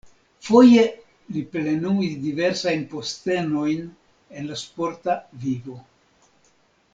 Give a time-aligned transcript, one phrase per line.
[0.45, 0.85] Foje
[1.35, 3.85] li plenumis diversajn postenojn
[4.41, 5.79] en la sporta vivo.